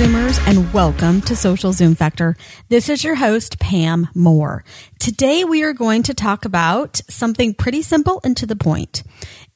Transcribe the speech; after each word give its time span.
Zoomers, 0.00 0.40
and 0.48 0.72
welcome 0.72 1.20
to 1.20 1.36
Social 1.36 1.74
Zoom 1.74 1.94
Factor. 1.94 2.34
This 2.70 2.88
is 2.88 3.04
your 3.04 3.16
host, 3.16 3.58
Pam 3.58 4.08
Moore. 4.14 4.64
Today 4.98 5.44
we 5.44 5.62
are 5.62 5.74
going 5.74 6.04
to 6.04 6.14
talk 6.14 6.46
about 6.46 7.02
something 7.10 7.52
pretty 7.52 7.82
simple 7.82 8.18
and 8.24 8.34
to 8.38 8.46
the 8.46 8.56
point. 8.56 9.02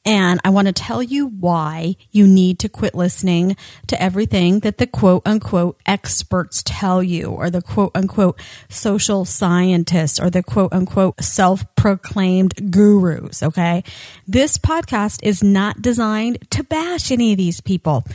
And 0.05 0.39
I 0.45 0.51
want 0.51 0.67
to 0.67 0.71
tell 0.71 1.01
you 1.01 1.25
why 1.25 1.95
you 2.11 2.27
need 2.27 2.59
to 2.59 2.69
quit 2.69 2.93
listening 2.93 3.57
to 3.87 3.99
everything 3.99 4.59
that 4.59 4.77
the 4.77 4.85
quote 4.85 5.23
unquote 5.25 5.81
experts 5.87 6.61
tell 6.63 7.01
you, 7.01 7.29
or 7.29 7.49
the 7.49 7.63
quote 7.63 7.91
unquote 7.95 8.39
social 8.69 9.25
scientists, 9.25 10.19
or 10.19 10.29
the 10.29 10.43
quote 10.43 10.73
unquote 10.73 11.23
self 11.23 11.65
proclaimed 11.75 12.71
gurus. 12.71 13.41
Okay. 13.41 13.83
This 14.27 14.59
podcast 14.59 15.21
is 15.23 15.43
not 15.43 15.81
designed 15.81 16.51
to 16.51 16.63
bash 16.63 17.11
any 17.11 17.31
of 17.31 17.39
these 17.39 17.61
people 17.61 18.05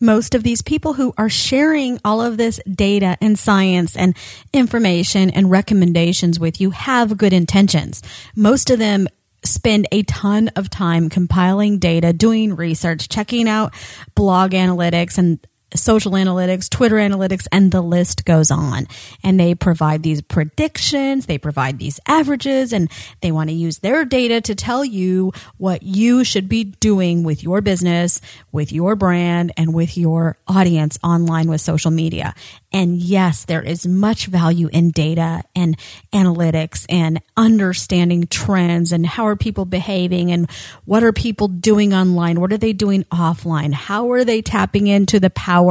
most 0.00 0.34
of 0.34 0.42
these 0.42 0.62
people 0.62 0.94
who 0.94 1.12
are 1.16 1.28
sharing 1.28 1.98
all 2.04 2.20
of 2.20 2.36
this 2.36 2.60
data 2.70 3.16
and 3.20 3.38
science 3.38 3.96
and 3.96 4.16
information 4.52 5.30
and 5.30 5.50
recommendations 5.50 6.38
with 6.38 6.60
you 6.60 6.70
have 6.70 7.16
good 7.16 7.32
intentions. 7.32 8.02
Most 8.34 8.70
of 8.70 8.78
them 8.78 9.08
spend 9.44 9.86
a 9.92 10.02
ton 10.02 10.48
of 10.56 10.68
time 10.68 11.08
compiling 11.08 11.78
data, 11.78 12.12
doing 12.12 12.56
research, 12.56 13.08
checking 13.08 13.48
out 13.48 13.72
blog 14.14 14.52
analytics 14.52 15.18
and 15.18 15.38
social 15.76 16.12
analytics, 16.12 16.68
Twitter 16.68 16.96
analytics, 16.96 17.46
and 17.52 17.72
the 17.72 17.80
list 17.80 18.24
goes 18.24 18.50
on. 18.50 18.86
And 19.22 19.38
they 19.38 19.54
provide 19.54 20.02
these 20.02 20.22
predictions, 20.22 21.26
they 21.26 21.38
provide 21.38 21.78
these 21.78 22.00
averages, 22.06 22.72
and 22.72 22.90
they 23.20 23.32
want 23.32 23.50
to 23.50 23.54
use 23.54 23.78
their 23.78 24.04
data 24.04 24.40
to 24.42 24.54
tell 24.54 24.84
you 24.84 25.32
what 25.56 25.82
you 25.82 26.24
should 26.24 26.48
be 26.48 26.64
doing 26.64 27.22
with 27.22 27.42
your 27.42 27.60
business, 27.60 28.20
with 28.52 28.72
your 28.72 28.96
brand, 28.96 29.52
and 29.56 29.74
with 29.74 29.96
your 29.96 30.38
audience 30.46 30.98
online 31.02 31.48
with 31.48 31.60
social 31.60 31.90
media. 31.90 32.34
And 32.72 32.98
yes, 32.98 33.44
there 33.46 33.62
is 33.62 33.86
much 33.86 34.26
value 34.26 34.68
in 34.70 34.90
data 34.90 35.42
and 35.54 35.78
analytics 36.12 36.84
and 36.90 37.22
understanding 37.36 38.26
trends 38.26 38.92
and 38.92 39.06
how 39.06 39.26
are 39.26 39.36
people 39.36 39.64
behaving 39.64 40.30
and 40.30 40.50
what 40.84 41.02
are 41.02 41.12
people 41.12 41.48
doing 41.48 41.94
online? 41.94 42.40
What 42.40 42.52
are 42.52 42.58
they 42.58 42.74
doing 42.74 43.04
offline? 43.04 43.72
How 43.72 44.10
are 44.12 44.24
they 44.24 44.42
tapping 44.42 44.88
into 44.88 45.18
the 45.18 45.30
power 45.30 45.65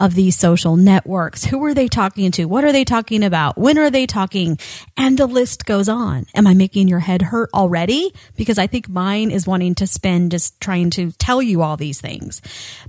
of 0.00 0.14
these 0.14 0.36
social 0.36 0.76
networks? 0.76 1.44
Who 1.44 1.64
are 1.64 1.74
they 1.74 1.88
talking 1.88 2.30
to? 2.32 2.44
What 2.46 2.64
are 2.64 2.72
they 2.72 2.84
talking 2.84 3.22
about? 3.22 3.58
When 3.58 3.78
are 3.78 3.90
they 3.90 4.06
talking? 4.06 4.58
And 4.96 5.18
the 5.18 5.26
list 5.26 5.64
goes 5.66 5.88
on. 5.88 6.26
Am 6.34 6.46
I 6.46 6.54
making 6.54 6.88
your 6.88 7.00
head 7.00 7.22
hurt 7.22 7.50
already? 7.54 8.12
Because 8.36 8.58
I 8.58 8.66
think 8.66 8.88
mine 8.88 9.30
is 9.30 9.46
wanting 9.46 9.74
to 9.76 9.86
spend 9.86 10.30
just 10.30 10.60
trying 10.60 10.90
to 10.90 11.12
tell 11.12 11.42
you 11.42 11.62
all 11.62 11.76
these 11.76 12.00
things. 12.00 12.40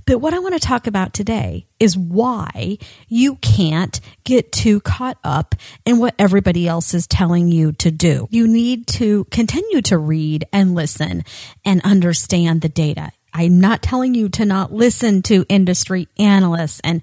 But 0.06 0.18
what 0.18 0.34
I 0.34 0.38
want 0.38 0.54
to 0.54 0.60
talk 0.60 0.86
about 0.86 1.12
today 1.12 1.66
is 1.78 1.96
why 1.96 2.78
you 3.08 3.36
can't 3.36 4.00
get 4.24 4.52
too 4.52 4.80
caught 4.80 5.18
up 5.22 5.54
in 5.84 5.98
what 5.98 6.14
everybody 6.18 6.66
else 6.66 6.94
is 6.94 7.06
telling 7.06 7.48
you 7.48 7.72
to 7.72 7.90
do. 7.90 8.28
You 8.30 8.46
need 8.48 8.86
to 8.88 9.24
continue 9.26 9.82
to 9.82 9.98
read 9.98 10.44
and 10.52 10.74
listen 10.74 11.24
and 11.64 11.82
understand 11.82 12.62
the 12.62 12.68
data. 12.68 13.12
I'm 13.36 13.60
not 13.60 13.82
telling 13.82 14.14
you 14.14 14.30
to 14.30 14.46
not 14.46 14.72
listen 14.72 15.20
to 15.24 15.44
industry 15.50 16.08
analysts 16.18 16.80
and 16.82 17.02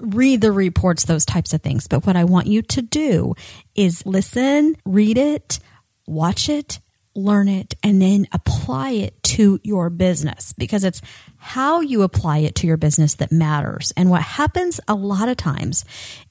read 0.00 0.40
the 0.40 0.50
reports, 0.50 1.04
those 1.04 1.24
types 1.24 1.52
of 1.52 1.62
things. 1.62 1.86
But 1.86 2.04
what 2.04 2.16
I 2.16 2.24
want 2.24 2.48
you 2.48 2.62
to 2.62 2.82
do 2.82 3.34
is 3.76 4.04
listen, 4.04 4.76
read 4.84 5.16
it, 5.16 5.60
watch 6.04 6.48
it, 6.48 6.80
learn 7.14 7.46
it, 7.46 7.74
and 7.80 8.02
then 8.02 8.26
apply 8.32 8.90
it 8.90 9.22
to 9.22 9.60
your 9.62 9.88
business 9.88 10.52
because 10.52 10.82
it's 10.82 11.00
how 11.36 11.80
you 11.80 12.02
apply 12.02 12.38
it 12.38 12.56
to 12.56 12.66
your 12.66 12.76
business 12.76 13.14
that 13.14 13.30
matters. 13.30 13.92
And 13.96 14.10
what 14.10 14.22
happens 14.22 14.80
a 14.88 14.94
lot 14.94 15.28
of 15.28 15.36
times 15.36 15.84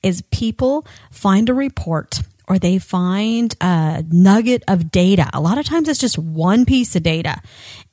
is 0.03 0.23
people 0.23 0.85
find 1.09 1.49
a 1.49 1.53
report 1.53 2.19
or 2.47 2.57
they 2.57 2.77
find 2.77 3.55
a 3.59 4.03
nugget 4.09 4.63
of 4.67 4.89
data. 4.89 5.29
A 5.33 5.41
lot 5.41 5.57
of 5.57 5.65
times 5.65 5.89
it's 5.89 5.99
just 5.99 6.17
one 6.17 6.65
piece 6.65 6.95
of 6.95 7.03
data 7.03 7.41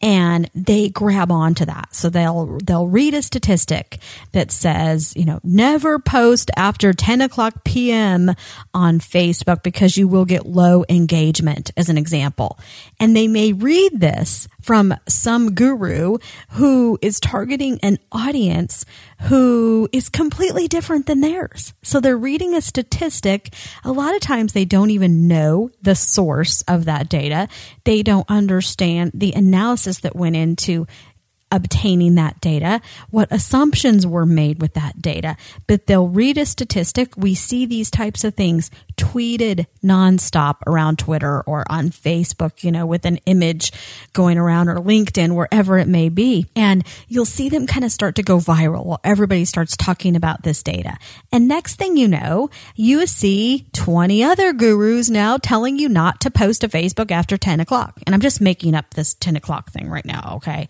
and 0.00 0.48
they 0.54 0.88
grab 0.88 1.32
onto 1.32 1.64
that. 1.64 1.94
So 1.94 2.08
they'll, 2.08 2.58
they'll 2.58 2.86
read 2.86 3.14
a 3.14 3.22
statistic 3.22 3.98
that 4.32 4.52
says, 4.52 5.14
you 5.16 5.24
know, 5.24 5.40
never 5.42 5.98
post 5.98 6.50
after 6.56 6.92
10 6.92 7.20
o'clock 7.20 7.64
PM 7.64 8.34
on 8.72 9.00
Facebook 9.00 9.62
because 9.62 9.96
you 9.96 10.06
will 10.06 10.24
get 10.24 10.46
low 10.46 10.84
engagement 10.88 11.72
as 11.76 11.88
an 11.88 11.98
example. 11.98 12.58
And 13.00 13.16
they 13.16 13.26
may 13.26 13.52
read 13.52 13.98
this 13.98 14.46
from 14.64 14.94
some 15.06 15.54
guru 15.54 16.16
who 16.52 16.98
is 17.02 17.20
targeting 17.20 17.78
an 17.82 17.98
audience 18.10 18.86
who 19.24 19.86
is 19.92 20.08
completely 20.08 20.66
different 20.68 21.04
than 21.04 21.20
theirs. 21.20 21.74
So 21.82 22.00
they're 22.00 22.16
reading 22.16 22.54
a 22.54 22.62
statistic. 22.62 23.52
A 23.84 23.92
lot 23.92 24.14
of 24.14 24.22
times 24.22 24.54
they 24.54 24.64
don't 24.64 24.90
even 24.90 25.28
know 25.28 25.70
the 25.82 25.94
source 25.94 26.62
of 26.62 26.86
that 26.86 27.10
data. 27.10 27.48
They 27.84 28.02
don't 28.02 28.28
understand 28.30 29.12
the 29.12 29.32
analysis 29.32 30.00
that 30.00 30.16
went 30.16 30.36
into 30.36 30.86
obtaining 31.54 32.16
that 32.16 32.40
data, 32.40 32.80
what 33.10 33.30
assumptions 33.30 34.06
were 34.06 34.26
made 34.26 34.60
with 34.60 34.74
that 34.74 35.00
data. 35.00 35.36
But 35.66 35.86
they'll 35.86 36.08
read 36.08 36.36
a 36.36 36.46
statistic. 36.46 37.16
We 37.16 37.34
see 37.34 37.64
these 37.64 37.90
types 37.90 38.24
of 38.24 38.34
things 38.34 38.70
tweeted 38.96 39.66
nonstop 39.82 40.56
around 40.66 40.98
Twitter 40.98 41.40
or 41.42 41.64
on 41.70 41.90
Facebook, 41.90 42.62
you 42.62 42.70
know, 42.70 42.86
with 42.86 43.04
an 43.04 43.18
image 43.26 43.72
going 44.12 44.38
around 44.38 44.68
or 44.68 44.76
LinkedIn, 44.76 45.34
wherever 45.34 45.78
it 45.78 45.88
may 45.88 46.08
be. 46.08 46.46
And 46.54 46.84
you'll 47.08 47.24
see 47.24 47.48
them 47.48 47.66
kind 47.66 47.84
of 47.84 47.92
start 47.92 48.14
to 48.16 48.22
go 48.22 48.38
viral 48.38 48.84
while 48.84 49.00
everybody 49.04 49.44
starts 49.44 49.76
talking 49.76 50.16
about 50.16 50.42
this 50.42 50.62
data. 50.62 50.96
And 51.32 51.48
next 51.48 51.76
thing 51.76 51.96
you 51.96 52.08
know, 52.08 52.50
you 52.74 53.06
see 53.06 53.66
20 53.72 54.22
other 54.24 54.52
gurus 54.52 55.10
now 55.10 55.36
telling 55.36 55.78
you 55.78 55.88
not 55.88 56.20
to 56.22 56.30
post 56.30 56.62
to 56.62 56.68
Facebook 56.68 57.10
after 57.10 57.36
10 57.36 57.60
o'clock. 57.60 58.00
And 58.06 58.14
I'm 58.14 58.20
just 58.20 58.40
making 58.40 58.74
up 58.74 58.94
this 58.94 59.14
10 59.14 59.36
o'clock 59.36 59.70
thing 59.70 59.88
right 59.88 60.04
now. 60.04 60.34
Okay. 60.36 60.68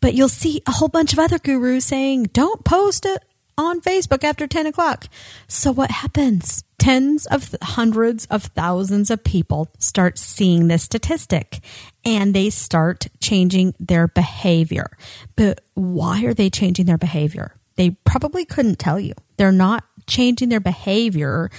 But 0.00 0.14
you'll 0.14 0.23
see 0.28 0.62
a 0.66 0.72
whole 0.72 0.88
bunch 0.88 1.12
of 1.12 1.18
other 1.18 1.38
gurus 1.38 1.84
saying, 1.84 2.24
don't 2.32 2.64
post 2.64 3.06
it 3.06 3.22
on 3.56 3.80
Facebook 3.80 4.24
after 4.24 4.46
10 4.46 4.66
o'clock. 4.66 5.06
So 5.48 5.72
what 5.72 5.90
happens? 5.90 6.64
Tens 6.78 7.26
of 7.26 7.54
hundreds 7.62 8.26
of 8.26 8.44
thousands 8.44 9.10
of 9.10 9.24
people 9.24 9.70
start 9.78 10.18
seeing 10.18 10.68
this 10.68 10.82
statistic 10.82 11.60
and 12.04 12.34
they 12.34 12.50
start 12.50 13.06
changing 13.20 13.74
their 13.78 14.08
behavior. 14.08 14.90
But 15.36 15.60
why 15.74 16.24
are 16.24 16.34
they 16.34 16.50
changing 16.50 16.86
their 16.86 16.98
behavior? 16.98 17.54
They 17.76 17.90
probably 18.04 18.44
couldn't 18.44 18.78
tell 18.78 19.00
you. 19.00 19.14
They're 19.36 19.52
not 19.52 19.84
changing 20.06 20.50
their 20.50 20.60
behavior 20.60 21.50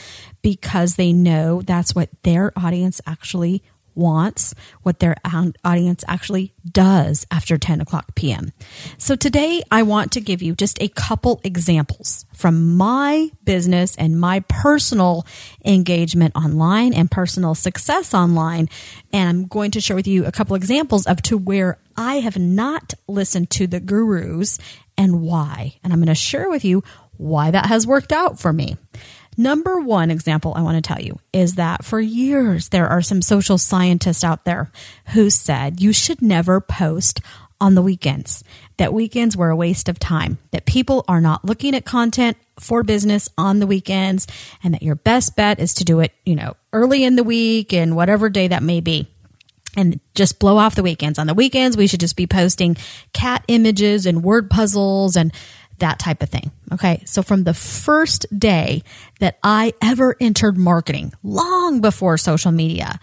because 0.41 0.95
they 0.95 1.11
know 1.11 1.61
that's 1.61 1.95
what 1.95 2.09
their 2.23 2.51
audience 2.55 3.01
actually 3.07 3.63
wants, 3.95 4.53
what 4.83 4.99
their 4.99 5.15
audience 5.63 6.03
actually 6.07 6.53
does 6.69 7.25
after 7.31 7.57
10 7.57 7.81
o'clock 7.81 8.15
p.m. 8.15 8.51
So 8.97 9.15
today 9.15 9.63
I 9.71 9.83
want 9.83 10.11
to 10.13 10.21
give 10.21 10.41
you 10.41 10.55
just 10.55 10.81
a 10.81 10.87
couple 10.89 11.41
examples 11.43 12.25
from 12.33 12.75
my 12.75 13.29
business 13.43 13.95
and 13.95 14.19
my 14.19 14.41
personal 14.41 15.25
engagement 15.63 16.35
online 16.35 16.93
and 16.93 17.09
personal 17.09 17.55
success 17.55 18.13
online. 18.13 18.69
And 19.13 19.29
I'm 19.29 19.47
going 19.47 19.71
to 19.71 19.81
share 19.81 19.95
with 19.95 20.07
you 20.07 20.25
a 20.25 20.31
couple 20.31 20.55
examples 20.55 21.05
of 21.05 21.21
to 21.23 21.37
where 21.37 21.79
I 21.97 22.15
have 22.15 22.37
not 22.37 22.93
listened 23.07 23.49
to 23.51 23.67
the 23.67 23.79
gurus 23.79 24.59
and 24.97 25.21
why. 25.21 25.77
And 25.83 25.93
I'm 25.93 25.99
going 25.99 26.07
to 26.07 26.15
share 26.15 26.49
with 26.49 26.65
you 26.65 26.83
why 27.17 27.51
that 27.51 27.67
has 27.67 27.87
worked 27.87 28.11
out 28.11 28.39
for 28.39 28.51
me. 28.51 28.77
Number 29.37 29.79
one 29.79 30.11
example 30.11 30.53
I 30.55 30.61
want 30.61 30.83
to 30.83 30.87
tell 30.87 31.01
you 31.01 31.19
is 31.33 31.55
that 31.55 31.83
for 31.83 31.99
years 31.99 32.69
there 32.69 32.87
are 32.87 33.01
some 33.01 33.21
social 33.21 33.57
scientists 33.57 34.23
out 34.23 34.45
there 34.45 34.71
who 35.13 35.29
said 35.29 35.81
you 35.81 35.91
should 35.91 36.21
never 36.21 36.61
post 36.61 37.19
on 37.59 37.75
the 37.75 37.81
weekends, 37.81 38.43
that 38.77 38.93
weekends 38.93 39.37
were 39.37 39.49
a 39.49 39.55
waste 39.55 39.87
of 39.87 39.97
time, 39.97 40.37
that 40.51 40.65
people 40.65 41.05
are 41.07 41.21
not 41.21 41.45
looking 41.45 41.73
at 41.73 41.85
content 41.85 42.35
for 42.59 42.83
business 42.83 43.29
on 43.37 43.59
the 43.59 43.67
weekends, 43.67 44.27
and 44.61 44.73
that 44.73 44.83
your 44.83 44.95
best 44.95 45.35
bet 45.37 45.59
is 45.59 45.73
to 45.73 45.85
do 45.85 46.01
it, 46.01 46.11
you 46.25 46.35
know, 46.35 46.55
early 46.73 47.03
in 47.03 47.15
the 47.15 47.23
week 47.23 47.73
and 47.73 47.95
whatever 47.95 48.29
day 48.29 48.47
that 48.47 48.61
may 48.63 48.81
be. 48.81 49.07
and 49.77 49.99
just 50.13 50.39
blow 50.39 50.57
off 50.57 50.75
the 50.75 50.83
weekends. 50.83 51.19
On 51.19 51.27
the 51.27 51.33
weekends, 51.33 51.75
we 51.75 51.87
should 51.87 51.99
just 51.99 52.15
be 52.15 52.27
posting 52.27 52.77
cat 53.11 53.43
images 53.47 54.05
and 54.05 54.23
word 54.23 54.49
puzzles 54.49 55.17
and 55.17 55.33
that 55.79 55.99
type 55.99 56.23
of 56.23 56.29
thing. 56.29 56.51
Okay. 56.71 57.03
So 57.05 57.21
from 57.21 57.43
the 57.43 57.53
first 57.53 58.25
day 58.37 58.83
that 59.19 59.37
I 59.43 59.73
ever 59.81 60.15
entered 60.19 60.57
marketing, 60.57 61.13
long 61.23 61.81
before 61.81 62.17
social 62.17 62.51
media, 62.51 62.99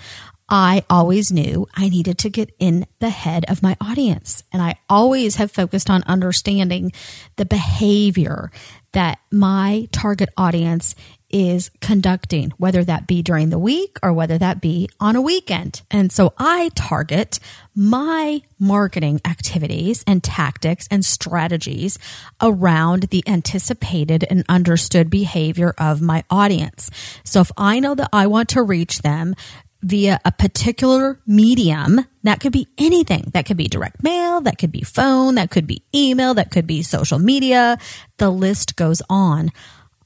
I 0.48 0.84
always 0.90 1.32
knew 1.32 1.66
I 1.74 1.88
needed 1.88 2.18
to 2.18 2.30
get 2.30 2.54
in 2.58 2.86
the 2.98 3.08
head 3.08 3.46
of 3.48 3.62
my 3.62 3.76
audience. 3.80 4.42
And 4.52 4.60
I 4.60 4.74
always 4.88 5.36
have 5.36 5.50
focused 5.50 5.88
on 5.88 6.02
understanding 6.02 6.92
the 7.36 7.46
behavior 7.46 8.50
that 8.92 9.18
my 9.30 9.88
target 9.92 10.28
audience 10.36 10.94
is 11.32 11.70
conducting, 11.80 12.50
whether 12.58 12.84
that 12.84 13.06
be 13.06 13.22
during 13.22 13.50
the 13.50 13.58
week 13.58 13.96
or 14.02 14.12
whether 14.12 14.38
that 14.38 14.60
be 14.60 14.88
on 15.00 15.16
a 15.16 15.20
weekend. 15.20 15.82
And 15.90 16.12
so 16.12 16.34
I 16.38 16.70
target 16.74 17.38
my 17.74 18.42
marketing 18.58 19.20
activities 19.24 20.04
and 20.06 20.22
tactics 20.22 20.86
and 20.90 21.04
strategies 21.04 21.98
around 22.40 23.04
the 23.04 23.24
anticipated 23.26 24.24
and 24.28 24.44
understood 24.48 25.08
behavior 25.10 25.74
of 25.78 26.02
my 26.02 26.22
audience. 26.30 26.90
So 27.24 27.40
if 27.40 27.50
I 27.56 27.80
know 27.80 27.94
that 27.94 28.10
I 28.12 28.26
want 28.26 28.50
to 28.50 28.62
reach 28.62 29.00
them 29.00 29.34
via 29.82 30.20
a 30.24 30.32
particular 30.32 31.20
medium. 31.26 32.06
That 32.22 32.40
could 32.40 32.52
be 32.52 32.68
anything. 32.78 33.30
That 33.34 33.46
could 33.46 33.56
be 33.56 33.66
direct 33.66 34.02
mail. 34.02 34.40
That 34.40 34.58
could 34.58 34.72
be 34.72 34.82
phone. 34.82 35.34
That 35.34 35.50
could 35.50 35.66
be 35.66 35.82
email. 35.94 36.34
That 36.34 36.50
could 36.50 36.66
be 36.66 36.82
social 36.82 37.18
media. 37.18 37.78
The 38.18 38.30
list 38.30 38.76
goes 38.76 39.02
on. 39.10 39.50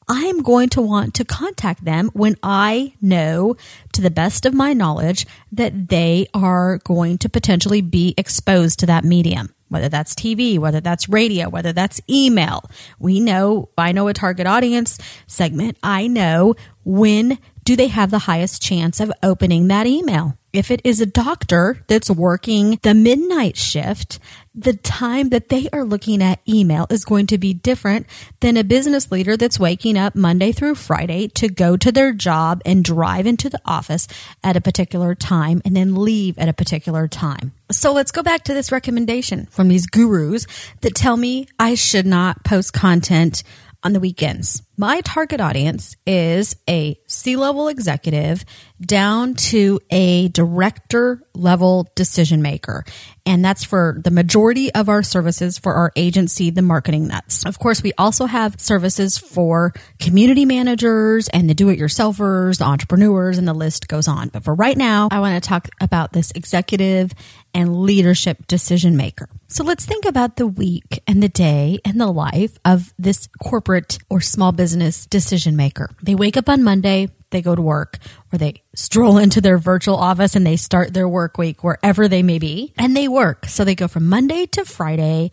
I'm 0.09 0.43
going 0.43 0.69
to 0.71 0.81
want 0.81 1.15
to 1.15 1.25
contact 1.25 1.85
them 1.85 2.11
when 2.13 2.37
I 2.43 2.95
know, 3.03 3.57
to 3.93 4.01
the 4.01 4.11
best 4.11 4.47
of 4.47 4.55
my 4.55 4.73
knowledge, 4.73 5.27
that 5.53 5.89
they 5.89 6.29
are 6.33 6.79
going 6.79 7.19
to 7.19 7.29
potentially 7.29 7.81
be 7.81 8.15
exposed 8.17 8.79
to 8.81 8.87
that 8.87 9.05
medium. 9.05 9.53
Whether 9.69 9.89
that's 9.89 10.15
TV, 10.15 10.61
whether 10.61 10.81
that's 10.81 11.09
radio, 11.09 11.49
whether 11.49 11.73
that's 11.73 12.01
email. 12.09 12.63
We 13.01 13.19
know, 13.19 13.71
I 13.77 13.91
know 13.91 14.07
a 14.07 14.15
target 14.15 14.47
audience 14.47 14.97
segment. 15.27 15.77
I 15.83 16.07
know 16.07 16.55
when 16.85 17.39
do 17.65 17.75
they 17.75 17.89
have 17.89 18.13
the 18.13 18.21
highest 18.21 18.63
chance 18.63 19.01
of 19.01 19.11
opening 19.25 19.67
that 19.67 19.89
email? 19.89 20.39
If 20.57 20.71
it 20.71 20.81
is 20.85 21.03
a 21.03 21.07
doctor 21.07 21.85
that's 21.87 22.09
working 22.09 22.79
the 22.81 22.95
midnight 22.95 23.59
shift, 23.59 24.19
the 24.55 24.73
time 24.73 25.29
that 25.29 25.51
they 25.51 25.69
are 25.71 25.85
looking 25.85 26.23
at 26.23 26.41
email 26.49 26.87
is 26.89 27.05
going 27.05 27.27
to 27.27 27.37
be 27.37 27.53
different 27.53 28.07
than 28.41 28.57
a 28.57 28.65
business 28.65 29.13
leader 29.13 29.37
that's 29.37 29.61
waking 29.61 29.99
up 29.99 30.15
Monday 30.15 30.53
through 30.53 30.77
Friday 30.77 31.29
to 31.29 31.49
go 31.49 31.77
to 31.77 31.93
their 31.93 32.15
job 32.15 32.63
and 32.65 32.83
drive 32.83 33.27
into 33.27 33.51
the 33.51 33.61
office 33.67 34.09
at 34.43 34.57
a 34.57 34.63
particular 34.63 35.15
time 35.15 35.61
and 35.67 35.77
then 35.77 35.95
leave 35.95 36.39
at 36.39 36.49
a 36.49 36.55
particular 36.55 37.07
time. 37.07 37.53
So 37.71 37.93
let's 37.93 38.11
go 38.11 38.23
back 38.23 38.45
to 38.45 38.55
this 38.55 38.73
recommendation 38.73 39.45
from 39.51 39.69
these 39.69 39.87
gurus 39.87 40.47
that 40.81 40.95
tell 40.95 41.19
me 41.19 41.49
I 41.59 41.75
should 41.75 42.07
not 42.07 42.45
post 42.45 42.73
content 42.73 43.43
on 43.87 43.93
the 43.93 44.01
weekends. 44.01 44.65
My 44.77 45.01
target 45.03 45.41
audience 45.41 45.97
is 46.05 46.57
a 46.69 46.99
C 47.07 47.37
level 47.37 47.69
executive 47.69 48.45
down 48.81 49.35
to 49.35 49.79
a 49.91 50.27
director 50.29 51.23
level 51.35 51.89
decision 51.95 52.43
maker. 52.43 52.85
And 53.25 53.45
that's 53.45 53.63
for 53.63 54.01
the 54.03 54.11
majority 54.11 54.75
of 54.75 54.89
our 54.89 55.05
services 55.05 55.57
for 55.57 55.75
our 55.75 55.93
agency, 55.95 56.51
the 56.51 56.63
Marketing 56.63 57.09
Nutz. 57.09 57.47
Of 57.47 57.61
course, 57.61 57.81
we 57.81 57.93
also 57.97 58.27
have 58.27 58.61
services 58.61 59.19
for 59.19 59.73
community 60.01 60.45
managers 60.45 61.29
and 61.29 61.49
the 61.49 61.55
do 61.55 61.69
it 61.69 61.79
yourselfers, 61.79 62.59
the 62.59 62.65
entrepreneurs, 62.65 63.39
and 63.39 63.47
the 63.47 63.55
list 63.55 63.87
goes 63.87 64.09
on. 64.09 64.31
But 64.31 64.43
for 64.43 64.55
right 64.55 64.77
now, 64.77 65.09
I 65.13 65.21
want 65.21 65.41
to 65.41 65.49
talk 65.49 65.69
about 65.81 66.13
this 66.13 66.33
executive 66.33 67.13
and 67.55 67.83
leadership 67.83 68.49
decision 68.49 68.97
maker. 68.97 69.29
So 69.49 69.63
let's 69.63 69.87
think 69.87 70.05
about 70.05 70.37
the 70.37 70.47
week 70.47 71.03
and 71.07 71.23
the 71.23 71.29
day 71.29 71.79
and 71.85 72.01
the 72.01 72.11
life 72.11 72.59
of 72.65 72.93
this 72.99 73.29
corporate 73.41 73.99
or 74.11 74.21
small 74.21 74.51
business 74.51 75.07
decision 75.07 75.55
maker. 75.55 75.91
They 76.03 76.17
wake 76.17 76.37
up 76.37 76.49
on 76.49 76.65
Monday, 76.65 77.11
they 77.31 77.43
go 77.43 77.55
to 77.55 77.63
work 77.63 77.99
or 78.33 78.39
they 78.39 78.63
stroll 78.75 79.19
into 79.25 79.41
their 79.41 79.59
virtual 79.59 79.97
office 79.97 80.35
and 80.35 80.45
they 80.45 80.57
start 80.57 80.95
their 80.95 81.09
work 81.09 81.39
week 81.39 81.63
wherever 81.63 82.09
they 82.09 82.25
may 82.25 82.39
be 82.39 82.75
and 82.77 82.97
they 82.97 83.07
work. 83.07 83.47
So 83.47 83.65
they 83.65 83.77
go 83.77 83.87
from 83.87 84.09
Monday 84.09 84.47
to 84.47 84.65
Friday 84.65 85.31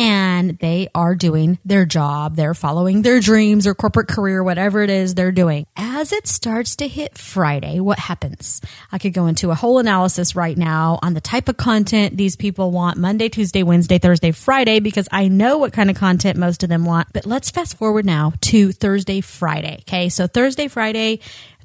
and 0.00 0.58
they 0.60 0.88
are 0.94 1.14
doing 1.14 1.58
their 1.62 1.84
job. 1.84 2.34
They're 2.34 2.54
following 2.54 3.02
their 3.02 3.20
dreams 3.20 3.66
or 3.66 3.74
corporate 3.74 4.08
career, 4.08 4.42
whatever 4.42 4.80
it 4.80 4.88
is 4.88 5.14
they're 5.14 5.30
doing. 5.30 5.66
As 5.76 6.10
it 6.10 6.26
starts 6.26 6.76
to 6.76 6.88
hit 6.88 7.18
Friday, 7.18 7.80
what 7.80 7.98
happens? 7.98 8.62
I 8.90 8.96
could 8.96 9.12
go 9.12 9.26
into 9.26 9.50
a 9.50 9.54
whole 9.54 9.78
analysis 9.78 10.34
right 10.34 10.56
now 10.56 10.98
on 11.02 11.12
the 11.12 11.20
type 11.20 11.50
of 11.50 11.58
content 11.58 12.16
these 12.16 12.34
people 12.34 12.70
want 12.70 12.96
Monday, 12.96 13.28
Tuesday, 13.28 13.62
Wednesday, 13.62 13.98
Thursday, 13.98 14.30
Friday, 14.30 14.80
because 14.80 15.06
I 15.12 15.28
know 15.28 15.58
what 15.58 15.74
kind 15.74 15.90
of 15.90 15.96
content 15.96 16.38
most 16.38 16.62
of 16.62 16.70
them 16.70 16.86
want. 16.86 17.08
But 17.12 17.26
let's 17.26 17.50
fast 17.50 17.76
forward 17.76 18.06
now 18.06 18.32
to 18.40 18.72
Thursday, 18.72 19.20
Friday. 19.20 19.80
Okay. 19.80 20.08
So 20.08 20.26
Thursday, 20.26 20.68
Friday, 20.68 21.20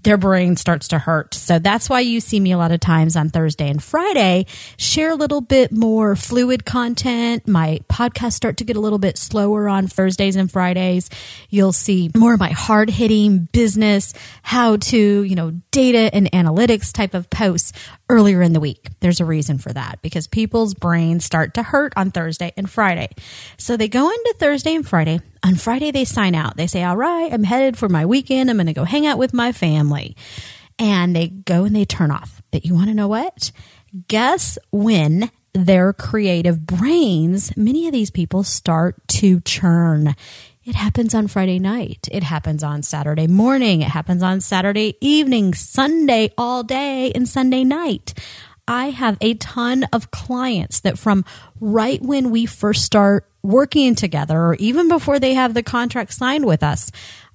their 0.05 0.17
brain 0.17 0.55
starts 0.55 0.89
to 0.89 0.99
hurt. 0.99 1.33
So 1.33 1.57
that's 1.57 1.89
why 1.89 2.01
you 2.01 2.21
see 2.21 2.39
me 2.39 2.51
a 2.51 2.57
lot 2.57 2.71
of 2.71 2.79
times 2.79 3.15
on 3.15 3.31
Thursday 3.31 3.67
and 3.67 3.83
Friday 3.83 4.45
share 4.77 5.09
a 5.09 5.15
little 5.15 5.41
bit 5.41 5.71
more 5.71 6.15
fluid 6.15 6.63
content. 6.63 7.47
My 7.47 7.79
podcasts 7.89 8.33
start 8.33 8.57
to 8.57 8.63
get 8.63 8.77
a 8.77 8.79
little 8.79 8.99
bit 8.99 9.17
slower 9.17 9.67
on 9.67 9.87
Thursdays 9.87 10.35
and 10.35 10.49
Fridays. 10.49 11.09
You'll 11.49 11.73
see 11.73 12.11
more 12.15 12.35
of 12.35 12.39
my 12.39 12.51
hard 12.51 12.91
hitting 12.91 13.49
business, 13.51 14.13
how 14.43 14.77
to, 14.77 15.23
you 15.23 15.35
know, 15.35 15.59
data 15.71 16.13
and 16.13 16.31
analytics 16.31 16.93
type 16.93 17.15
of 17.15 17.29
posts 17.31 17.73
earlier 18.07 18.43
in 18.43 18.53
the 18.53 18.59
week. 18.59 18.89
There's 18.99 19.19
a 19.19 19.25
reason 19.25 19.57
for 19.57 19.73
that 19.73 20.03
because 20.03 20.27
people's 20.27 20.75
brains 20.75 21.25
start 21.25 21.55
to 21.55 21.63
hurt 21.63 21.93
on 21.97 22.11
Thursday 22.11 22.53
and 22.55 22.69
Friday. 22.69 23.09
So 23.57 23.75
they 23.75 23.87
go 23.87 24.09
into 24.09 24.35
Thursday 24.37 24.75
and 24.75 24.87
Friday 24.87 25.19
on 25.45 25.55
Friday, 25.55 25.91
they 25.91 26.05
sign 26.05 26.33
out. 26.33 26.57
They 26.57 26.65
say, 26.65 26.83
All 26.83 26.97
right, 26.97 27.31
I'm 27.31 27.43
headed 27.43 27.77
for 27.77 27.87
my 27.87 28.07
weekend. 28.07 28.49
I'm 28.49 28.57
going 28.57 28.65
to 28.65 28.73
go 28.73 28.83
hang 28.83 29.05
out 29.05 29.19
with 29.19 29.31
my 29.31 29.51
family. 29.51 30.17
And 30.79 31.15
they 31.15 31.27
go 31.27 31.65
and 31.65 31.75
they 31.75 31.85
turn 31.85 32.09
off. 32.09 32.41
But 32.51 32.65
you 32.65 32.73
want 32.73 32.87
to 32.87 32.95
know 32.95 33.07
what? 33.07 33.51
Guess 34.07 34.57
when 34.71 35.29
their 35.53 35.93
creative 35.93 36.65
brains, 36.65 37.55
many 37.55 37.85
of 37.85 37.93
these 37.93 38.09
people 38.09 38.43
start 38.43 38.95
to 39.07 39.39
churn. 39.41 40.15
It 40.65 40.73
happens 40.73 41.13
on 41.13 41.27
Friday 41.27 41.59
night. 41.59 42.09
It 42.11 42.23
happens 42.23 42.63
on 42.63 42.81
Saturday 42.81 43.27
morning. 43.27 43.81
It 43.81 43.89
happens 43.89 44.23
on 44.23 44.41
Saturday 44.41 44.97
evening, 44.99 45.53
Sunday 45.53 46.31
all 46.39 46.63
day, 46.63 47.11
and 47.13 47.29
Sunday 47.29 47.63
night. 47.63 48.15
I 48.67 48.89
have 48.89 49.17
a 49.21 49.35
ton 49.35 49.83
of 49.93 50.09
clients 50.09 50.79
that 50.81 50.97
from 50.97 51.23
right 51.59 52.01
when 52.01 52.31
we 52.31 52.47
first 52.47 52.83
start 52.83 53.29
working 53.45 53.95
together 53.95 54.37
or 54.37 54.55
even 54.55 54.87
before 54.87 55.19
they 55.19 55.33
have 55.33 55.53
the 55.53 55.63
contract 55.63 56.13
signed 56.13 56.45
with 56.45 56.63
us, 56.63 56.91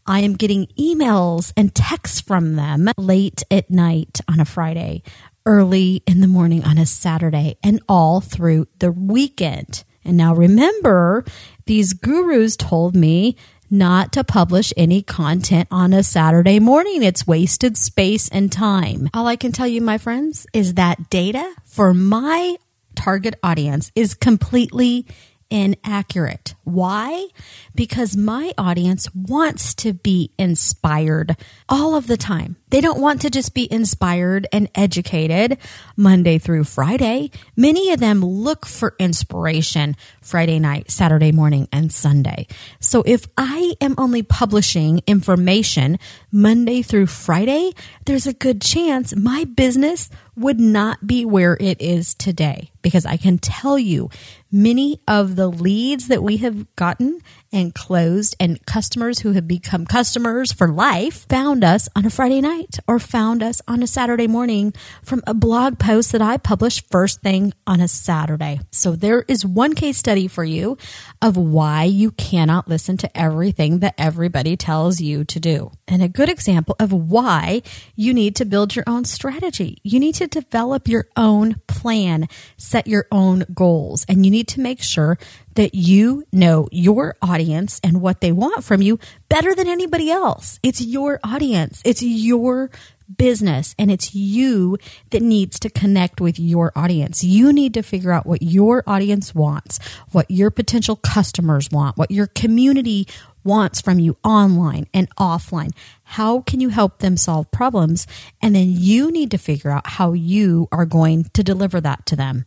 I 0.07 0.21
am 0.21 0.35
getting 0.35 0.67
emails 0.79 1.53
and 1.57 1.75
texts 1.75 2.21
from 2.21 2.57
them 2.57 2.91
late 2.97 3.43
at 3.51 3.71
night 3.71 4.21
on 4.29 4.41
a 4.41 4.45
Friday, 4.45 5.03
early 5.47 6.03
in 6.07 6.21
the 6.21 6.27
morning 6.27 6.65
on 6.65 6.79
a 6.79 6.87
Saturday, 6.87 7.59
and 7.63 7.81
all 7.89 8.21
through 8.21 8.67
the 8.79 8.91
weekend. 8.91 9.85
And 10.05 10.17
now 10.17 10.35
remember, 10.35 11.25
these 11.67 11.93
gurus 11.93 12.57
told 12.57 12.97
me 12.97 13.37
not 13.71 14.13
to 14.13 14.25
publish 14.25 14.73
any 14.77 15.03
content 15.03 15.69
on 15.71 15.93
a 15.93 16.03
Saturday 16.03 16.59
morning. 16.59 17.05
It's 17.05 17.27
wasted 17.27 17.77
space 17.77 18.29
and 18.31 18.51
time. 18.51 19.09
All 19.15 19.29
I 19.29 19.37
can 19.37 19.53
tell 19.53 19.69
you, 19.69 19.81
my 19.81 19.99
friends, 19.99 20.47
is 20.53 20.75
that 20.75 21.09
data 21.09 21.55
for 21.65 21.95
my 21.95 22.57
target 22.97 23.37
audience 23.43 23.93
is 23.95 24.15
completely 24.15 25.07
inaccurate. 25.51 26.55
Why? 26.65 27.27
Because 27.75 28.17
my 28.17 28.53
audience 28.57 29.13
wants 29.15 29.75
to 29.75 29.93
be 29.93 30.31
inspired 30.39 31.37
all 31.69 31.97
of 31.97 32.07
the 32.07 32.17
time. 32.17 32.57
They 32.71 32.81
don't 32.81 33.01
want 33.01 33.23
to 33.23 33.31
just 33.31 33.53
be 33.53 33.71
inspired 33.71 34.47
and 34.53 34.71
educated 34.77 35.59
Monday 35.97 36.39
through 36.39 36.65
Friday. 36.65 37.33
Many 37.57 37.93
of 37.93 37.99
them 37.99 38.25
look 38.25 38.65
for 38.65 38.95
inspiration 39.01 39.97
Friday 40.23 40.61
night, 40.61 40.91
Saturday 40.91 41.33
morning, 41.33 41.69
and 41.73 41.93
Sunday. 41.93 42.47
So 42.79 43.03
if 43.05 43.27
I 43.37 43.75
am 43.81 43.97
only 43.99 44.23
publishing 44.23 45.03
information 45.09 45.99
Monday 46.31 46.83
through 46.83 47.07
Friday, 47.07 47.73
there's 48.07 48.29
a 48.29 48.33
good 48.33 48.63
chance 48.63 49.17
my 49.17 49.45
business 49.45 50.09
would 50.37 50.61
not 50.61 51.07
be 51.07 51.25
where 51.25 51.57
it 51.61 51.81
is 51.83 52.15
today 52.15 52.71
because 52.83 53.05
I 53.05 53.17
can 53.17 53.39
tell 53.39 53.79
you 53.79 54.11
many 54.53 55.01
of 55.07 55.37
the 55.37 55.49
leads 55.49 56.09
that 56.09 56.23
we 56.23 56.39
have 56.39 56.75
gotten 56.77 57.21
and 57.53 57.75
closed, 57.75 58.37
and 58.39 58.65
customers 58.67 59.21
who 59.21 59.33
have 59.33 59.49
become 59.49 59.87
customers 59.87 60.53
for 60.53 60.69
life 60.69 61.27
found 61.29 61.65
us 61.65 61.89
on 61.97 62.07
a 62.07 62.11
Friday 62.11 62.41
night 62.41 62.79
or 62.87 62.99
found 62.99 63.43
us 63.43 63.61
on 63.67 63.83
a 63.83 63.87
Saturday 63.87 64.27
morning 64.27 64.73
from 65.03 65.23
a 65.27 65.35
blog 65.35 65.79
post 65.79 66.13
that 66.13 66.23
I 66.23 66.37
published 66.37 66.91
first 66.91 67.21
thing 67.21 67.53
on 67.67 67.81
a 67.81 67.89
Saturday. 67.89 68.61
So 68.71 68.95
there 68.95 69.25
is 69.27 69.45
one 69.45 69.75
case 69.75 69.99
study 69.99 70.29
for 70.29 70.45
you 70.45 70.79
of 71.21 71.37
why 71.37 71.85
you 71.85 72.13
cannot 72.13 72.69
listen 72.69 72.97
to 72.99 73.19
everything 73.19 73.81
that 73.81 73.95
everybody 73.99 74.57
tells 74.57 75.01
you 75.01 75.25
to 75.25 75.41
do. 75.41 75.71
And 75.89 76.03
a 76.03 76.09
good 76.09 76.29
example 76.29 76.77
of 76.79 76.93
why 76.93 77.63
you 77.97 78.15
need 78.15 78.37
to 78.37 78.45
build 78.45 78.77
your 78.77 78.85
own 78.87 79.05
strategy. 79.05 79.79
You 79.83 79.99
need 79.99 80.15
to 80.17 80.27
develop 80.27 80.87
your 80.87 81.09
own 81.17 81.61
plan, 81.67 82.29
set 82.57 82.87
your 82.87 83.07
own 83.11 83.45
goals, 83.53 84.07
and 84.09 84.25
you 84.25 84.31
need 84.31 84.49
to 84.49 84.61
make 84.61 84.83
sure 84.83 85.19
that 85.55 85.75
you 85.75 86.25
know 86.33 86.69
your 86.71 87.17
audience 87.23 87.81
and 87.83 88.01
what 88.01 88.21
they 88.21 88.33
want 88.33 88.65
from 88.65 88.83
you 88.83 88.99
better 89.29 89.55
than 89.55 89.69
anybody 89.69 90.11
else. 90.11 90.59
It's 90.63 90.81
your 90.81 91.21
audience. 91.25 91.83
It's 91.85 92.03
your 92.03 92.71
business 93.17 93.75
and 93.79 93.91
it's 93.91 94.15
you 94.15 94.79
that 95.11 95.23
needs 95.23 95.59
to 95.61 95.71
connect 95.71 96.21
with 96.21 96.39
your 96.39 96.73
audience. 96.77 97.25
You 97.25 97.53
need 97.53 97.75
to 97.75 97.83
figure 97.83 98.13
out 98.13 98.27
what 98.27 98.43
your 98.43 98.85
audience 98.87 99.35
wants, 99.35 99.79
what 100.13 100.31
your 100.31 100.51
potential 100.51 100.97
customers 100.97 101.71
want, 101.71 101.97
what 101.97 102.11
your 102.11 102.29
community 102.29 103.09
wants 103.43 103.81
from 103.81 103.99
you 103.99 104.17
online 104.23 104.87
and 104.93 105.15
offline. 105.17 105.73
How 106.05 106.43
can 106.43 106.61
you 106.61 106.69
help 106.69 106.99
them 106.99 107.17
solve 107.17 107.51
problems? 107.51 108.07
And 108.43 108.55
then 108.55 108.69
you 108.71 109.11
need 109.11 109.31
to 109.33 109.39
figure 109.39 109.71
out 109.71 109.87
how 109.87 110.13
you 110.13 110.69
are 110.71 110.87
going 110.87 111.25
to 111.33 111.43
deliver 111.43 111.81
that 111.81 112.07
to 112.07 112.17
them. 112.17 112.45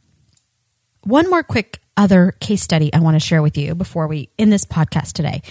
One 1.03 1.29
more 1.29 1.43
quick 1.43 1.82
other 1.97 2.33
case 2.39 2.61
study 2.61 2.93
I 2.93 2.99
want 2.99 3.15
to 3.15 3.19
share 3.19 3.41
with 3.41 3.57
you 3.57 3.75
before 3.75 4.07
we 4.07 4.29
end 4.37 4.51
this 4.51 4.65
podcast 4.65 5.13
today 5.13 5.41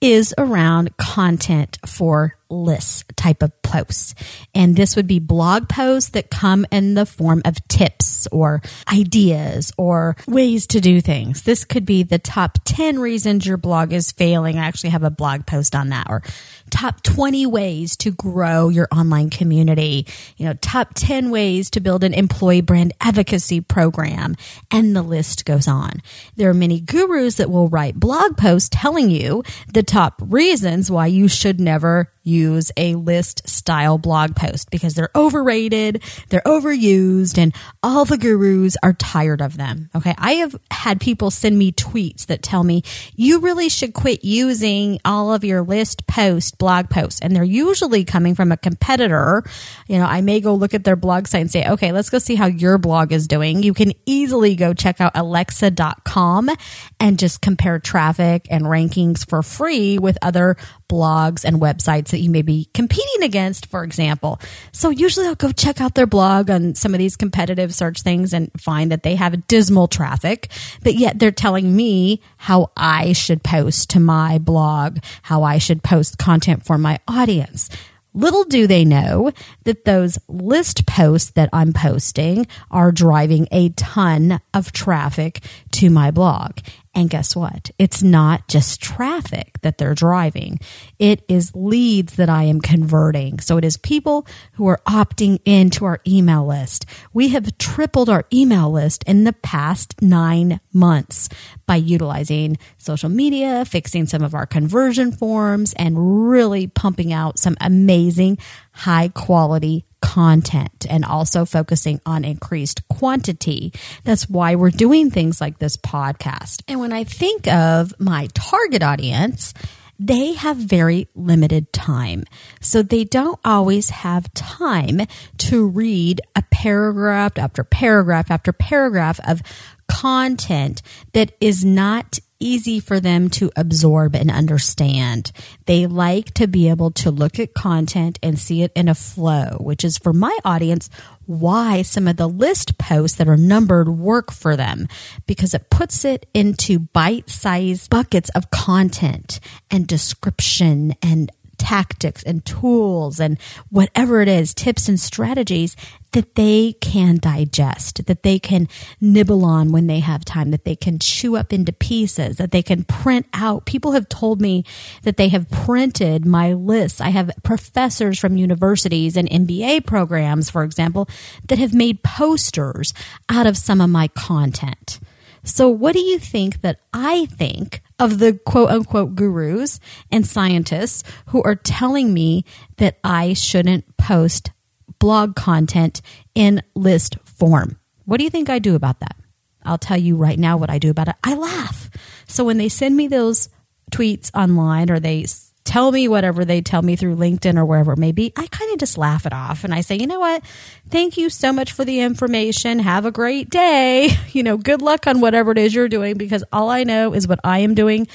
is 0.00 0.34
around 0.36 0.96
content 0.96 1.78
for 1.86 2.36
lists 2.48 3.04
type 3.16 3.42
of 3.42 3.50
posts. 3.62 4.14
And 4.54 4.76
this 4.76 4.96
would 4.96 5.06
be 5.06 5.18
blog 5.18 5.68
posts 5.68 6.10
that 6.10 6.30
come 6.30 6.66
in 6.70 6.94
the 6.94 7.06
form 7.06 7.42
of 7.44 7.56
tips 7.68 8.26
or 8.28 8.62
ideas 8.92 9.72
or 9.76 10.16
ways 10.26 10.66
to 10.68 10.80
do 10.80 11.00
things. 11.00 11.42
This 11.42 11.64
could 11.64 11.84
be 11.84 12.02
the 12.02 12.18
top 12.18 12.58
10 12.64 12.98
reasons 12.98 13.46
your 13.46 13.56
blog 13.56 13.92
is 13.92 14.12
failing. 14.12 14.58
I 14.58 14.66
actually 14.66 14.90
have 14.90 15.04
a 15.04 15.10
blog 15.10 15.46
post 15.46 15.74
on 15.74 15.88
that 15.90 16.06
or 16.08 16.22
top 16.70 17.02
20 17.02 17.46
ways 17.46 17.96
to 17.98 18.10
grow 18.10 18.68
your 18.68 18.88
online 18.92 19.30
community, 19.30 20.06
you 20.36 20.46
know, 20.46 20.54
top 20.54 20.90
10 20.94 21.30
ways 21.30 21.70
to 21.70 21.80
build 21.80 22.04
an 22.04 22.14
employee 22.14 22.60
brand 22.60 22.92
advocacy 23.00 23.60
program. 23.60 24.34
And 24.70 24.94
the 24.94 25.02
list 25.02 25.44
goes 25.44 25.68
on. 25.68 26.02
There 26.36 26.50
are 26.50 26.54
many 26.54 26.80
gurus 26.80 27.36
that 27.36 27.50
will 27.50 27.68
write 27.68 27.94
blog 27.94 28.36
posts 28.36 28.68
telling 28.72 29.10
you 29.10 29.42
the 29.72 29.82
top 29.82 30.20
reasons 30.20 30.90
why 30.90 31.06
you 31.06 31.28
should 31.28 31.60
never 31.60 32.10
use 32.24 32.72
a 32.76 32.94
list 32.96 33.48
style 33.48 33.98
blog 33.98 34.34
post 34.34 34.70
because 34.70 34.94
they're 34.94 35.10
overrated, 35.14 36.02
they're 36.30 36.42
overused, 36.46 37.38
and 37.38 37.54
all 37.82 38.04
the 38.04 38.18
gurus 38.18 38.76
are 38.82 38.94
tired 38.94 39.40
of 39.40 39.56
them. 39.56 39.90
Okay. 39.94 40.14
I 40.18 40.32
have 40.34 40.56
had 40.70 41.00
people 41.00 41.30
send 41.30 41.58
me 41.58 41.70
tweets 41.72 42.26
that 42.26 42.42
tell 42.42 42.64
me 42.64 42.82
you 43.14 43.40
really 43.40 43.68
should 43.68 43.94
quit 43.94 44.24
using 44.24 44.98
all 45.04 45.32
of 45.32 45.44
your 45.44 45.62
list 45.62 46.06
post 46.06 46.58
blog 46.58 46.90
posts. 46.90 47.20
And 47.20 47.36
they're 47.36 47.44
usually 47.44 48.04
coming 48.04 48.34
from 48.34 48.50
a 48.50 48.56
competitor. 48.56 49.44
You 49.86 49.98
know, 49.98 50.06
I 50.06 50.22
may 50.22 50.40
go 50.40 50.54
look 50.54 50.74
at 50.74 50.84
their 50.84 50.96
blog 50.96 51.26
site 51.26 51.42
and 51.42 51.50
say, 51.50 51.68
okay, 51.68 51.92
let's 51.92 52.10
go 52.10 52.18
see 52.18 52.34
how 52.34 52.46
your 52.46 52.78
blog 52.78 53.12
is 53.12 53.28
doing. 53.28 53.62
You 53.62 53.74
can 53.74 53.92
easily 54.06 54.56
go 54.56 54.72
check 54.72 55.00
out 55.00 55.12
alexa.com 55.14 56.50
and 56.98 57.18
just 57.18 57.40
compare 57.40 57.78
traffic 57.78 58.46
and 58.50 58.64
rankings 58.64 59.28
for 59.28 59.42
free 59.42 59.98
with 59.98 60.16
other 60.22 60.56
blogs 60.94 61.44
and 61.44 61.60
websites 61.60 62.08
that 62.08 62.20
you 62.20 62.30
may 62.30 62.42
be 62.42 62.68
competing 62.72 63.22
against, 63.22 63.66
for 63.66 63.82
example. 63.82 64.38
So 64.70 64.90
usually 64.90 65.26
I'll 65.26 65.34
go 65.34 65.50
check 65.50 65.80
out 65.80 65.94
their 65.96 66.06
blog 66.06 66.50
on 66.50 66.76
some 66.76 66.94
of 66.94 66.98
these 66.98 67.16
competitive 67.16 67.74
search 67.74 68.02
things 68.02 68.32
and 68.32 68.50
find 68.56 68.92
that 68.92 69.02
they 69.02 69.16
have 69.16 69.48
dismal 69.48 69.88
traffic, 69.88 70.50
but 70.84 70.94
yet 70.94 71.18
they're 71.18 71.32
telling 71.32 71.74
me 71.74 72.20
how 72.36 72.70
I 72.76 73.12
should 73.12 73.42
post 73.42 73.90
to 73.90 74.00
my 74.00 74.38
blog, 74.38 74.98
how 75.22 75.42
I 75.42 75.58
should 75.58 75.82
post 75.82 76.16
content 76.16 76.64
for 76.64 76.78
my 76.78 77.00
audience. 77.08 77.68
Little 78.16 78.44
do 78.44 78.68
they 78.68 78.84
know 78.84 79.32
that 79.64 79.84
those 79.84 80.20
list 80.28 80.86
posts 80.86 81.32
that 81.32 81.48
I'm 81.52 81.72
posting 81.72 82.46
are 82.70 82.92
driving 82.92 83.48
a 83.50 83.70
ton 83.70 84.40
of 84.54 84.70
traffic 84.70 85.40
to 85.72 85.90
my 85.90 86.12
blog. 86.12 86.58
And 86.94 87.10
guess 87.10 87.34
what? 87.34 87.70
It's 87.78 88.02
not 88.02 88.46
just 88.46 88.80
traffic 88.80 89.58
that 89.62 89.78
they're 89.78 89.94
driving. 89.94 90.60
It 90.98 91.24
is 91.28 91.50
leads 91.54 92.14
that 92.16 92.28
I 92.28 92.44
am 92.44 92.60
converting. 92.60 93.40
So 93.40 93.56
it 93.56 93.64
is 93.64 93.76
people 93.76 94.26
who 94.52 94.68
are 94.68 94.80
opting 94.86 95.40
into 95.44 95.84
our 95.84 96.00
email 96.06 96.46
list. 96.46 96.86
We 97.12 97.28
have 97.28 97.58
tripled 97.58 98.08
our 98.08 98.24
email 98.32 98.70
list 98.70 99.02
in 99.04 99.24
the 99.24 99.32
past 99.32 100.00
nine 100.00 100.60
months 100.72 101.28
by 101.66 101.76
utilizing 101.76 102.58
social 102.78 103.08
media, 103.08 103.64
fixing 103.64 104.06
some 104.06 104.22
of 104.22 104.34
our 104.34 104.46
conversion 104.46 105.10
forms, 105.10 105.72
and 105.74 106.28
really 106.30 106.68
pumping 106.68 107.12
out 107.12 107.38
some 107.38 107.56
amazing 107.60 108.38
high 108.72 109.08
quality 109.08 109.84
content 110.04 110.84
and 110.90 111.02
also 111.02 111.46
focusing 111.46 111.98
on 112.04 112.26
increased 112.26 112.86
quantity. 112.88 113.72
That's 114.04 114.28
why 114.28 114.54
we're 114.54 114.68
doing 114.68 115.10
things 115.10 115.40
like 115.40 115.58
this 115.58 115.78
podcast. 115.78 116.62
And 116.68 116.78
when 116.78 116.92
I 116.92 117.04
think 117.04 117.48
of 117.48 117.94
my 117.98 118.28
target 118.34 118.82
audience, 118.82 119.54
they 119.98 120.34
have 120.34 120.58
very 120.58 121.08
limited 121.14 121.72
time. 121.72 122.24
So 122.60 122.82
they 122.82 123.04
don't 123.04 123.40
always 123.46 123.88
have 123.90 124.32
time 124.34 125.00
to 125.38 125.66
read 125.66 126.20
a 126.36 126.42
paragraph 126.50 127.38
after 127.38 127.64
paragraph 127.64 128.30
after 128.30 128.52
paragraph 128.52 129.20
of 129.26 129.40
content 129.88 130.82
that 131.14 131.32
is 131.40 131.64
not 131.64 132.18
easy 132.40 132.80
for 132.80 133.00
them 133.00 133.30
to 133.30 133.50
absorb 133.56 134.14
and 134.14 134.30
understand. 134.30 135.32
They 135.66 135.86
like 135.86 136.34
to 136.34 136.46
be 136.46 136.68
able 136.68 136.90
to 136.92 137.10
look 137.10 137.38
at 137.38 137.54
content 137.54 138.18
and 138.22 138.38
see 138.38 138.62
it 138.62 138.72
in 138.74 138.88
a 138.88 138.94
flow, 138.94 139.56
which 139.60 139.84
is 139.84 139.98
for 139.98 140.12
my 140.12 140.36
audience 140.44 140.90
why 141.26 141.82
some 141.82 142.06
of 142.06 142.16
the 142.16 142.28
list 142.28 142.76
posts 142.76 143.16
that 143.16 143.28
are 143.28 143.36
numbered 143.36 143.88
work 143.88 144.30
for 144.30 144.56
them 144.56 144.88
because 145.26 145.54
it 145.54 145.70
puts 145.70 146.04
it 146.04 146.26
into 146.34 146.78
bite 146.78 147.30
sized 147.30 147.88
buckets 147.88 148.30
of 148.30 148.50
content 148.50 149.40
and 149.70 149.86
description 149.86 150.94
and 151.02 151.30
tactics 151.56 152.22
and 152.22 152.44
tools 152.44 153.18
and 153.18 153.40
whatever 153.70 154.20
it 154.20 154.28
is, 154.28 154.52
tips 154.52 154.88
and 154.88 155.00
strategies 155.00 155.76
that 156.14 156.36
they 156.36 156.74
can 156.80 157.18
digest, 157.18 158.06
that 158.06 158.22
they 158.22 158.38
can 158.38 158.68
nibble 159.00 159.44
on 159.44 159.72
when 159.72 159.88
they 159.88 159.98
have 159.98 160.24
time, 160.24 160.52
that 160.52 160.64
they 160.64 160.76
can 160.76 160.98
chew 161.00 161.36
up 161.36 161.52
into 161.52 161.72
pieces, 161.72 162.36
that 162.36 162.52
they 162.52 162.62
can 162.62 162.84
print 162.84 163.26
out. 163.34 163.66
People 163.66 163.92
have 163.92 164.08
told 164.08 164.40
me 164.40 164.64
that 165.02 165.16
they 165.16 165.28
have 165.28 165.50
printed 165.50 166.24
my 166.24 166.52
lists. 166.52 167.00
I 167.00 167.08
have 167.08 167.32
professors 167.42 168.18
from 168.18 168.36
universities 168.36 169.16
and 169.16 169.28
MBA 169.28 169.86
programs, 169.86 170.50
for 170.50 170.62
example, 170.62 171.08
that 171.48 171.58
have 171.58 171.74
made 171.74 172.04
posters 172.04 172.94
out 173.28 173.48
of 173.48 173.56
some 173.56 173.80
of 173.80 173.90
my 173.90 174.06
content. 174.08 175.00
So, 175.42 175.68
what 175.68 175.94
do 175.94 176.00
you 176.00 176.18
think 176.18 176.62
that 176.62 176.78
I 176.92 177.26
think 177.26 177.82
of 177.98 178.18
the 178.18 178.38
quote 178.46 178.70
unquote 178.70 179.16
gurus 179.16 179.80
and 180.12 180.24
scientists 180.24 181.02
who 181.26 181.42
are 181.42 181.56
telling 181.56 182.14
me 182.14 182.44
that 182.76 182.98
I 183.02 183.34
shouldn't 183.34 183.96
post 183.96 184.50
blog 184.98 185.36
content 185.36 186.00
in 186.34 186.62
list 186.74 187.16
form? 187.24 187.78
What 188.04 188.18
do 188.18 188.24
you 188.24 188.30
think 188.30 188.48
I 188.48 188.58
do 188.58 188.74
about 188.74 189.00
that? 189.00 189.16
I'll 189.64 189.78
tell 189.78 189.96
you 189.96 190.16
right 190.16 190.38
now 190.38 190.56
what 190.56 190.70
I 190.70 190.78
do 190.78 190.90
about 190.90 191.08
it. 191.08 191.16
I 191.24 191.34
laugh. 191.34 191.90
So 192.26 192.44
when 192.44 192.58
they 192.58 192.68
send 192.68 192.96
me 192.96 193.08
those 193.08 193.48
tweets 193.90 194.30
online 194.34 194.90
or 194.90 195.00
they 195.00 195.26
tell 195.64 195.90
me 195.90 196.06
whatever 196.08 196.44
they 196.44 196.60
tell 196.60 196.82
me 196.82 196.94
through 196.94 197.16
LinkedIn 197.16 197.56
or 197.56 197.64
wherever 197.64 197.92
it 197.92 197.98
may 197.98 198.12
be, 198.12 198.32
I 198.36 198.46
kind 198.46 198.72
of 198.72 198.78
just 198.78 198.98
laugh 198.98 199.24
it 199.24 199.32
off 199.32 199.64
and 199.64 199.72
I 199.74 199.80
say, 199.80 199.96
you 199.96 200.06
know 200.06 200.20
what? 200.20 200.42
Thank 200.90 201.16
you 201.16 201.30
so 201.30 201.52
much 201.52 201.72
for 201.72 201.84
the 201.84 202.00
information. 202.00 202.78
Have 202.78 203.06
a 203.06 203.10
great 203.10 203.50
day. 203.50 204.10
You 204.34 204.42
know, 204.42 204.56
good 204.56 204.82
luck 204.82 205.06
on 205.06 205.20
whatever 205.20 205.52
it 205.52 205.58
is 205.58 205.72
you're 205.72 205.88
doing 205.88 206.16
because 206.16 206.42
all 206.52 206.68
I 206.68 206.82
know 206.82 207.14
is 207.14 207.28
what 207.28 207.38
I 207.44 207.60
am 207.60 207.74
doing 207.74 208.08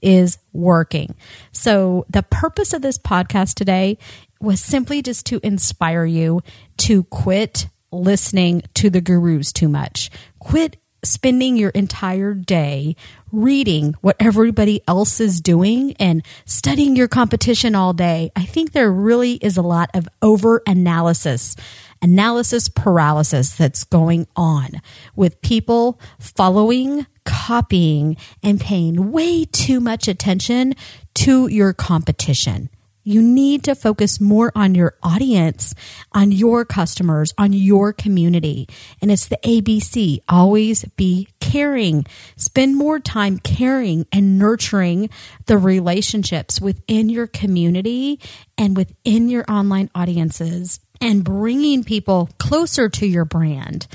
is 0.00 0.38
working. 0.54 1.14
So 1.52 2.06
the 2.08 2.22
purpose 2.22 2.72
of 2.72 2.80
this 2.80 2.96
podcast 2.96 3.54
today 3.54 3.98
was 4.40 4.60
simply 4.60 5.02
just 5.02 5.26
to 5.26 5.40
inspire 5.42 6.04
you 6.04 6.42
to 6.78 7.04
quit 7.04 7.68
listening 7.92 8.62
to 8.74 8.90
the 8.90 9.00
gurus 9.00 9.52
too 9.52 9.68
much. 9.68 10.10
Quit 10.38 10.76
spending 11.04 11.56
your 11.56 11.70
entire 11.70 12.34
day 12.34 12.96
reading 13.32 13.94
what 14.00 14.16
everybody 14.18 14.80
else 14.88 15.20
is 15.20 15.40
doing 15.40 15.94
and 15.98 16.24
studying 16.44 16.96
your 16.96 17.08
competition 17.08 17.74
all 17.74 17.92
day, 17.92 18.30
I 18.34 18.44
think 18.44 18.72
there 18.72 18.90
really 18.90 19.34
is 19.34 19.56
a 19.56 19.62
lot 19.62 19.90
of 19.94 20.08
over 20.20 20.62
analysis, 20.66 21.54
analysis 22.02 22.68
paralysis 22.68 23.54
that's 23.54 23.84
going 23.84 24.26
on 24.36 24.80
with 25.14 25.40
people 25.42 26.00
following 26.18 27.06
copying 27.24 28.16
and 28.42 28.60
paying 28.60 29.12
way 29.12 29.44
too 29.44 29.80
much 29.80 30.08
attention 30.08 30.74
to 31.14 31.48
your 31.48 31.72
competition. 31.72 32.70
You 33.08 33.22
need 33.22 33.62
to 33.64 33.76
focus 33.76 34.20
more 34.20 34.50
on 34.56 34.74
your 34.74 34.96
audience, 35.00 35.76
on 36.10 36.32
your 36.32 36.64
customers, 36.64 37.32
on 37.38 37.52
your 37.52 37.92
community. 37.92 38.68
And 39.00 39.12
it's 39.12 39.28
the 39.28 39.38
ABC. 39.44 40.18
Always 40.28 40.84
be 40.96 41.28
caring. 41.38 42.04
Spend 42.36 42.74
more 42.74 42.98
time 42.98 43.38
caring 43.38 44.08
and 44.10 44.40
nurturing 44.40 45.08
the 45.44 45.56
relationships 45.56 46.60
within 46.60 47.08
your 47.08 47.28
community 47.28 48.18
and 48.58 48.76
within 48.76 49.28
your 49.28 49.44
online 49.48 49.88
audiences 49.94 50.80
and 51.00 51.22
bringing 51.22 51.84
people 51.84 52.28
closer 52.38 52.88
to 52.88 53.06
your 53.06 53.24
brand 53.24 53.86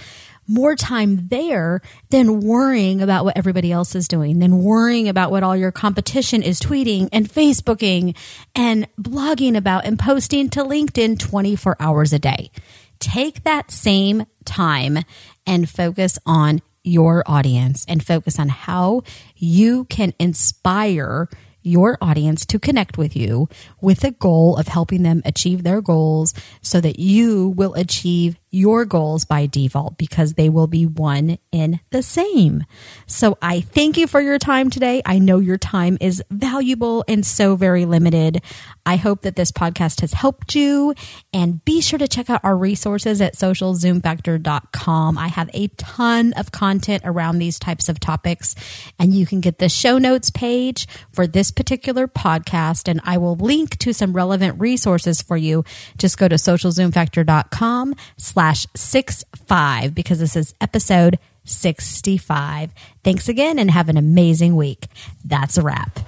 more 0.52 0.76
time 0.76 1.30
there 1.30 1.82
than 2.10 2.42
worrying 2.42 3.02
about 3.02 3.24
what 3.24 3.38
everybody 3.38 3.72
else 3.72 3.96
is 3.96 4.08
doing, 4.08 4.40
than 4.40 4.62
worrying 4.62 5.08
about 5.08 5.32
what 5.32 5.44
all 5.44 5.56
your 5.56 5.72
competition 5.72 6.44
is 6.44 6.60
tweeting 6.60 7.08
and 7.14 7.30
Facebooking 7.30 8.16
and 8.54 8.88
blogging 9.00 9.56
about 9.56 9.86
and 9.86 9.98
posting 9.98 10.50
to 10.50 10.64
LinkedIn 10.64 11.18
24 11.18 11.78
hours 11.80 12.12
a 12.12 12.20
day. 12.20 12.52
Take 13.00 13.44
that 13.44 13.72
same 13.72 14.26
time 14.44 15.00
and 15.48 15.70
focus 15.70 16.20
on 16.26 16.62
your 16.84 17.24
audience 17.26 17.86
and 17.88 18.06
focus 18.06 18.38
on 18.38 18.50
how 18.50 19.04
you 19.36 19.86
can 19.86 20.14
inspire 20.20 21.30
your 21.64 21.98
audience 22.02 22.46
to 22.48 22.60
connect 22.60 22.98
with 22.98 23.16
you 23.16 23.48
with 23.82 24.00
the 24.00 24.12
goal 24.12 24.58
of 24.58 24.68
helping 24.68 25.04
them 25.04 25.22
achieve 25.26 25.64
their 25.64 25.82
goals 25.82 26.34
so 26.62 26.82
that 26.82 27.00
you 27.00 27.50
will 27.50 27.74
achieve 27.76 28.36
your 28.52 28.84
goals 28.84 29.24
by 29.24 29.46
default 29.46 29.98
because 29.98 30.34
they 30.34 30.50
will 30.50 30.68
be 30.68 30.86
one 30.86 31.38
in 31.54 31.80
the 31.90 32.04
same. 32.04 32.66
So 33.08 33.38
I 33.42 33.62
thank 33.62 33.96
you 33.98 34.08
for 34.08 34.20
your 34.20 34.38
time 34.38 34.70
today. 34.70 35.02
I 35.06 35.20
know 35.20 35.40
your 35.40 35.58
time 35.58 35.98
is 36.02 36.22
valuable 36.30 37.06
and 37.08 37.26
so 37.26 37.56
very 37.56 37.86
limited. 37.86 38.42
I 38.86 38.98
hope 38.98 39.22
that 39.22 39.38
this 39.38 39.54
podcast 39.54 40.02
has 40.02 40.12
helped 40.12 40.54
you 40.54 40.94
and 41.34 41.64
be 41.64 41.80
sure 41.80 41.98
to 42.00 42.10
check 42.10 42.30
out 42.30 42.42
our 42.44 42.58
resources 42.58 43.22
at 43.22 43.36
socialzoomfactor.com. 43.36 45.18
I 45.18 45.28
have 45.30 45.50
a 45.54 45.68
ton 45.70 46.34
of 46.34 46.52
content 46.52 47.04
around 47.06 47.40
these 47.40 47.58
types 47.58 47.88
of 47.88 48.02
topics 48.02 48.54
and 49.00 49.14
you 49.14 49.26
can 49.26 49.40
get 49.40 49.60
the 49.60 49.70
show 49.70 49.98
notes 49.98 50.30
page 50.30 50.88
for 51.14 51.26
this 51.26 51.52
particular 51.52 52.06
podcast 52.06 52.90
and 52.90 53.00
I 53.06 53.18
will 53.18 53.36
link 53.36 53.78
to 53.78 53.94
some 53.94 54.12
relevant 54.12 54.60
resources 54.60 55.22
for 55.22 55.38
you. 55.38 55.64
Just 55.98 56.18
go 56.18 56.28
to 56.28 56.36
socialzoomfactor.com 56.36 57.96
slash 58.18 58.41
slash 58.42 58.66
six 58.76 59.24
five 59.46 59.94
because 59.94 60.18
this 60.18 60.36
is 60.36 60.56
episode 60.60 61.20
65. 61.44 62.72
Thanks 63.04 63.30
again 63.30 63.60
and 63.60 63.70
have 63.70 63.88
an 63.88 63.98
amazing 63.98 64.56
week. 64.56 64.88
That's 65.24 65.60
a 65.60 65.62
wrap. 65.62 66.00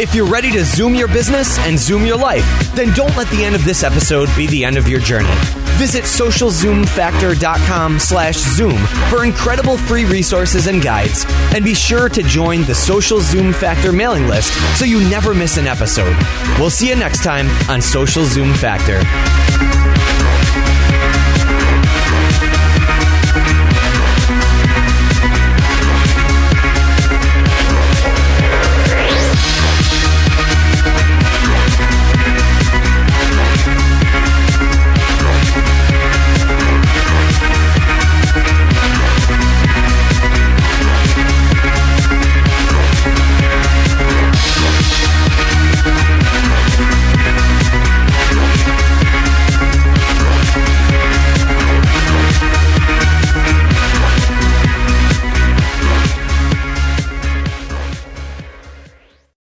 If 0.00 0.14
you're 0.14 0.30
ready 0.30 0.50
to 0.52 0.64
zoom 0.64 0.94
your 0.94 1.08
business 1.08 1.58
and 1.58 1.78
zoom 1.78 2.06
your 2.06 2.16
life, 2.16 2.46
then 2.74 2.94
don't 2.94 3.14
let 3.18 3.28
the 3.28 3.44
end 3.44 3.54
of 3.54 3.66
this 3.66 3.82
episode 3.84 4.30
be 4.34 4.46
the 4.46 4.64
end 4.64 4.78
of 4.78 4.88
your 4.88 5.00
journey. 5.00 5.28
Visit 5.76 6.04
socialzoomfactor.com 6.04 7.98
slash 7.98 8.36
zoom 8.36 8.78
for 9.10 9.24
incredible 9.24 9.76
free 9.76 10.06
resources 10.06 10.68
and 10.68 10.80
guides. 10.80 11.26
And 11.54 11.62
be 11.62 11.74
sure 11.74 12.08
to 12.08 12.22
join 12.22 12.62
the 12.62 12.74
Social 12.74 13.20
Zoom 13.20 13.52
Factor 13.52 13.92
mailing 13.92 14.26
list 14.26 14.54
so 14.78 14.86
you 14.86 15.06
never 15.10 15.34
miss 15.34 15.58
an 15.58 15.66
episode. 15.66 16.16
We'll 16.58 16.70
see 16.70 16.88
you 16.88 16.96
next 16.96 17.22
time 17.22 17.46
on 17.68 17.82
Social 17.82 18.24
Zoom 18.24 18.54
Factor. 18.54 19.02